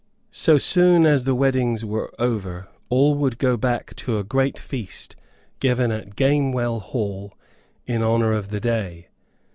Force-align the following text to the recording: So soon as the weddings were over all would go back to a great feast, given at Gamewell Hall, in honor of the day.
So 0.33 0.57
soon 0.57 1.05
as 1.05 1.25
the 1.25 1.35
weddings 1.35 1.85
were 1.85 2.11
over 2.17 2.67
all 2.89 3.13
would 3.19 3.37
go 3.37 3.55
back 3.55 3.95
to 3.97 4.17
a 4.17 4.23
great 4.23 4.57
feast, 4.57 5.15
given 5.59 5.91
at 5.91 6.15
Gamewell 6.15 6.79
Hall, 6.81 7.35
in 7.85 8.01
honor 8.01 8.31
of 8.33 8.49
the 8.49 8.59
day. 8.59 9.09